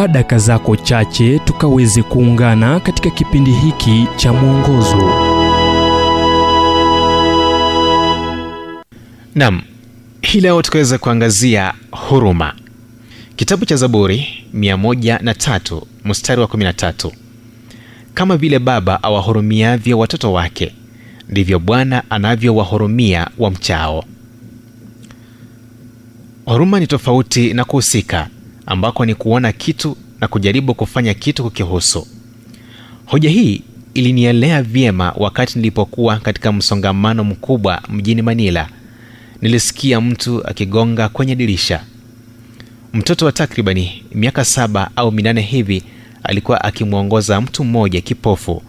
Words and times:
chukua 0.00 0.08
daka 0.12 0.38
zako 0.38 0.76
chache 0.76 1.38
tukaweze 1.38 2.02
kuungana 2.02 2.80
katika 2.80 3.10
kipindi 3.10 3.50
hiki 3.52 4.06
cha 4.16 4.32
mwongozo 4.32 5.12
nam 9.34 9.62
hii 10.22 10.40
leo 10.40 10.62
tukaweza 10.62 10.98
kuangazia 10.98 11.74
huruma. 11.90 12.54
Kitabu 13.36 13.64
cha 13.64 13.76
Zaburi 13.76 14.26
103 14.54 15.82
mstari 16.04 16.40
wa 16.40 16.46
13, 16.46 17.10
kama 18.14 18.36
vile 18.36 18.58
baba 18.58 19.02
awahurumiavyo 19.02 19.98
watoto 19.98 20.32
wake, 20.32 20.74
ndivyo 21.28 21.58
Bwana 21.58 22.10
anavyowahurumia 22.10 23.28
wamchao. 23.38 24.04
Huruma 26.44 26.80
ni 26.80 26.86
tofauti 26.86 27.54
na 27.54 27.64
kuhusika, 27.64 28.28
ambako 28.66 29.04
ni 29.06 29.14
kuona 29.14 29.52
kitu 29.52 29.96
na 30.20 30.28
kujaribu 30.28 30.74
kufanya 30.74 31.14
kitu 31.14 31.42
kukihusu. 31.42 32.06
Hoja 33.06 33.30
hii 33.30 33.62
ilinielea 33.94 34.62
vyema 34.62 35.12
wakati 35.16 35.58
nilipokuwa 35.58 36.16
katika 36.18 36.52
msongamano 36.52 37.24
mkubwa 37.24 37.82
mjini 37.88 38.22
Manila. 38.22 38.68
Nilisikia 39.42 40.00
mtu 40.00 40.46
akigonga 40.46 41.08
kwenye 41.08 41.34
dirisha. 41.36 41.84
Mtoto 42.92 43.26
wa 43.26 43.32
takribani 43.32 44.02
miaka 44.14 44.44
saba 44.44 44.90
au 44.96 45.12
minane 45.12 45.40
hivi 45.40 45.82
alikuwa 46.22 46.64
akimwongoza 46.64 47.40
mtu 47.40 47.64
mmoja 47.64 48.00
kipofu, 48.00 48.62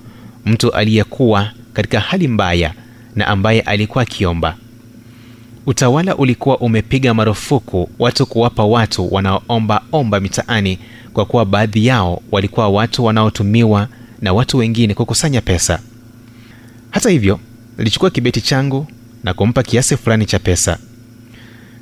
mtu 0.45 0.71
aliyekuwa 0.71 1.51
katika 1.73 1.99
hali 1.99 2.27
mbaya 2.27 2.73
na 3.15 3.27
ambaye 3.27 3.61
alikuwa 3.61 4.01
akiomba. 4.01 4.55
Utawala 5.65 6.15
ulikuwa 6.17 6.57
umepiga 6.57 7.13
marufuku 7.13 7.89
watu 7.99 8.25
kuwapa 8.25 8.63
watu 8.65 9.13
wanaoomba 9.13 9.81
omba 9.91 10.19
mitaani, 10.19 10.79
kwa 11.13 11.25
kuwa 11.25 11.45
baadhi 11.45 11.85
yao 11.85 12.21
walikuwa 12.31 12.69
watu 12.69 13.05
wanaotumiwa 13.05 13.87
na 14.21 14.33
watu 14.33 14.57
wengine 14.57 14.93
kukusanya 14.93 15.41
pesa. 15.41 15.79
Hata 16.89 17.09
hivyo, 17.09 17.39
nilichukua 17.77 18.09
kibeti 18.09 18.41
changu 18.41 18.87
na 19.23 19.33
kumpa 19.33 19.63
kiasi 19.63 19.97
fulani 19.97 20.25
cha 20.25 20.39
pesa. 20.39 20.77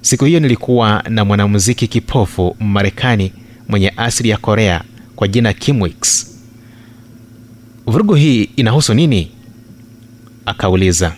Siku 0.02 0.25
hiyo 0.25 0.39
nilikuwa 0.39 1.03
na 1.09 1.25
mwanamuziki 1.25 1.88
kipofu 1.88 2.55
Mmarekani 2.59 3.33
mwenye 3.67 3.93
asili 3.97 4.30
ya 4.30 4.38
Korea 4.38 4.83
kwa 5.16 5.27
jina 5.27 5.53
Kim. 5.53 5.89
Vurugu 7.88 8.16
hii 8.16 8.43
inahusu 8.43 8.93
nini? 8.93 9.31
Akauliza. 10.45 11.16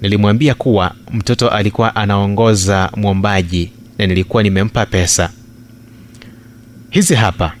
Nilimwambia 0.00 0.54
kuwa 0.54 0.94
mtoto 1.12 1.48
alikuwa 1.48 1.96
anaongoza 1.96 2.90
mwombaji 2.96 3.72
na 3.98 4.06
nilikuwa 4.06 4.42
nimempa 4.42 4.86
pesa. 4.86 5.30
Hizi 6.90 7.14
hapa, 7.14 7.52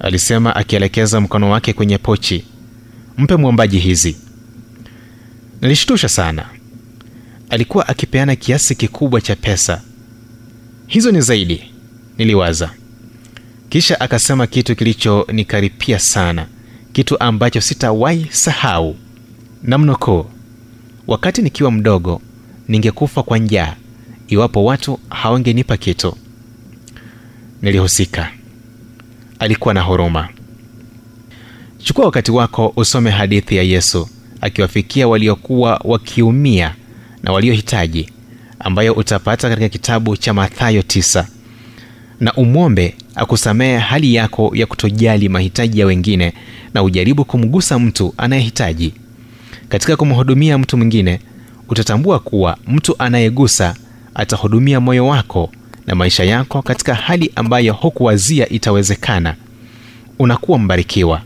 alisema 0.00 0.56
akielekeza 0.56 1.20
mkono 1.20 1.50
wake 1.50 1.72
kwenye 1.72 1.98
pochi. 1.98 2.44
Mpe 3.18 3.36
mwombaji 3.36 3.78
hizi. 3.78 4.16
Nilishtusha 5.60 6.08
sana. 6.08 6.46
Alikuwa 7.50 7.88
akipeana 7.88 8.36
kiasi 8.36 8.74
kikubwa 8.74 9.20
cha 9.20 9.36
pesa. 9.36 9.82
Hizo 10.86 11.12
ni 11.12 11.20
zaidi, 11.20 11.64
niliwaza. 12.18 12.70
Kisha 13.68 14.00
akasema 14.00 14.46
kitu 14.46 14.76
kilichonikaripia 14.76 15.98
sana, 15.98 16.46
kitu 16.92 17.20
ambacho 17.20 17.60
sitawahi 17.60 18.26
sahau. 18.30 18.96
Namnukuu, 19.62 20.26
wakati 21.08 21.42
nikiwa 21.42 21.70
mdogo 21.70 22.20
ningekufa 22.68 23.22
kwa 23.22 23.38
njaa 23.38 23.74
iwapo 24.28 24.64
watu 24.64 24.98
hawangenipa 25.10 25.76
kitu. 25.76 26.16
Nilihusika. 27.62 28.30
Alikuwa 29.38 29.74
na 29.74 29.80
huruma. 29.80 30.28
Chukua 31.78 32.04
wakati 32.04 32.30
wako 32.32 32.72
usome 32.76 33.10
hadithi 33.10 33.56
ya 33.56 33.62
Yesu 33.62 34.08
akiwafikia 34.40 35.08
waliokuwa 35.08 35.80
wakiumia 35.84 36.74
na 37.22 37.32
waliohitaji, 37.32 38.10
ambayo 38.58 38.92
utapata 38.92 39.48
katika 39.48 39.68
kitabu 39.68 40.16
cha 40.16 40.34
Mathayo 40.34 40.80
9 40.82 41.24
na 42.20 42.32
umwombe 42.32 42.94
akusamehe 43.14 43.78
hali 43.78 44.14
yako 44.14 44.50
ya 44.54 44.66
kutojali 44.66 45.28
mahitaji 45.28 45.80
ya 45.80 45.86
wengine 45.86 46.32
na 46.74 46.82
ujaribu 46.82 47.24
kumgusa 47.24 47.78
mtu 47.78 48.14
anayehitaji. 48.16 48.94
Katika 49.68 49.96
kumhudumia 49.96 50.58
mtu 50.58 50.76
mwingine, 50.76 51.20
utatambua 51.68 52.18
kuwa 52.18 52.56
mtu 52.66 52.94
anayegusa 52.98 53.74
atahudumia 54.14 54.80
moyo 54.80 55.06
wako 55.06 55.50
na 55.86 55.94
maisha 55.94 56.24
yako 56.24 56.62
katika 56.62 56.94
hali 56.94 57.32
ambayo 57.36 57.72
hukuwazia 57.72 58.48
itawezekana. 58.48 59.34
Unakuwa 60.18 60.58
mbarikiwa. 60.58 61.22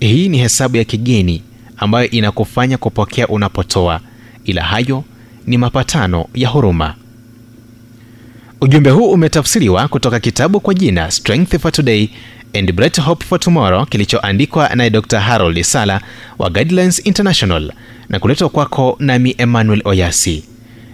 Hii 0.00 0.28
ni 0.28 0.38
hesabu 0.38 0.76
ya 0.76 0.84
kigeni 0.84 1.42
ambayo 1.76 2.10
inakufanya 2.10 2.78
kupokea 2.78 3.28
unapotoa, 3.28 4.00
ila 4.44 4.62
hayo 4.64 5.04
ni 5.46 5.58
mapatano 5.58 6.26
ya 6.34 6.48
huruma. 6.48 6.94
Ujumbe 8.60 8.90
huu 8.90 9.10
umetafsiriwa 9.10 9.88
kutoka 9.88 10.20
kitabu 10.20 10.60
kwa 10.60 10.74
jina 10.74 11.10
Strength 11.10 11.58
for 11.58 11.72
Today 11.72 12.08
and 12.54 12.72
Bright 12.72 13.00
Hope 13.00 13.24
for 13.24 13.40
Tomorrow 13.40 13.86
kilichoandikwa 13.86 14.68
naye 14.74 14.90
Dr. 14.90 15.20
Harold 15.20 15.62
Sala 15.62 16.00
wa 16.38 16.50
Guidelines 16.50 17.06
International 17.06 17.72
na 18.08 18.18
kuletwa 18.18 18.48
kwako 18.48 18.96
nami 18.98 19.34
Emmanuel 19.38 19.82
Oyasi. 19.84 20.44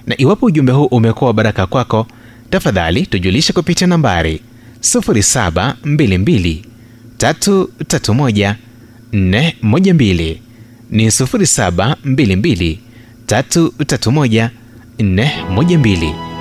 Na 0.07 0.15
iwapo 0.21 0.47
ujumbe 0.47 0.73
huu 0.73 0.85
umekuwa 0.85 1.33
baraka 1.33 1.67
kwako, 1.67 2.07
tafadhali 2.51 3.07
tujulishe 3.07 3.53
kupitia 3.53 3.87
nambari 3.87 4.41
0722 4.81 6.59
331 7.19 8.55
412 9.13 10.37
ni 10.91 11.07
0722 11.07 12.77
331 13.27 14.49
412 14.99 16.36